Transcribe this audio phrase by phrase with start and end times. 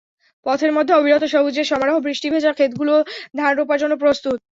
[0.45, 2.93] পথের মধ্যে অবিরত সবুজের সমারোহ, বৃষ্টিভেজা খেতগুলো
[3.37, 4.37] ধান রোপার জন্য প্রস্তুত।